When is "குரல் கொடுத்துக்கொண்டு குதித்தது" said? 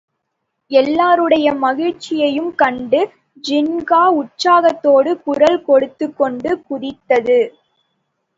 5.23-7.39